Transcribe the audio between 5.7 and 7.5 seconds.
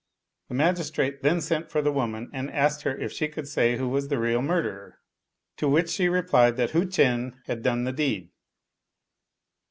she replied that Hu Cheng